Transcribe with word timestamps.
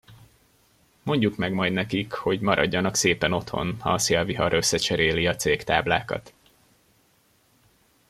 Mondjuk 1.03 1.35
meg 1.37 1.53
majd 1.53 1.73
nekik, 1.73 2.11
hogy 2.13 2.39
maradjanak 2.39 2.95
szépen 2.95 3.33
otthon, 3.33 3.75
ha 3.79 3.93
a 3.93 3.97
szélvihar 3.97 4.53
összecseréli 4.53 5.27
a 5.27 5.35
cégtáblákat. 5.35 6.33